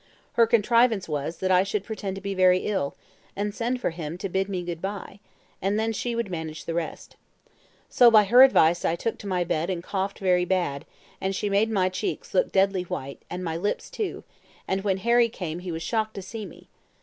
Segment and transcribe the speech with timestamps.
[0.33, 2.95] Her contrivance was, that I should pretend to be very ill,
[3.35, 5.19] and send for him to bid me good bye,
[5.61, 7.17] and then she would manage the rest.
[7.87, 10.85] So by her advice I took to my bed and coughed very bad,
[11.21, 14.23] and she made my cheeks look deadly white, and my lips too;
[14.67, 16.67] and when Harry came he was shocked to see me.